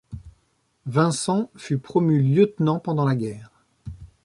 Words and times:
Vincent 0.87 1.51
fut 1.55 1.77
promu 1.77 2.23
lieutenant 2.23 2.79
pendant 2.79 3.05
la 3.05 3.13
guerre. 3.15 3.51